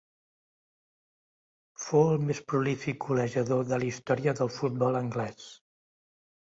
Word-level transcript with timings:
Fou 1.85 2.09
el 2.13 2.25
més 2.31 2.41
prolífic 2.47 3.07
golejador 3.07 3.65
de 3.75 3.81
la 3.85 3.89
història 3.93 4.37
del 4.43 4.53
futbol 4.59 5.03
anglès. 5.07 5.51